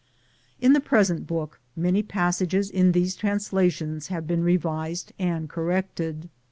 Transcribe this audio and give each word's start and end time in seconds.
In 0.59 0.73
the 0.73 0.79
present 0.81 1.27
book 1.27 1.59
many 1.75 2.01
passages 2.01 2.71
in 2.71 2.91
these 2.93 3.15
translations 3.15 4.07
have 4.07 4.25
been 4.25 4.41
re 4.41 4.57
vised 4.57 5.11
and 5.19 5.47
corrected. 5.47 6.27